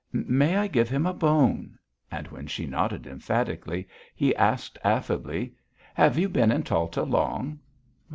[0.13, 1.77] "May I give him a bone?"
[2.09, 5.53] and when she nodded emphatically, he asked affably:
[5.93, 7.59] "Have you been in Talta long?"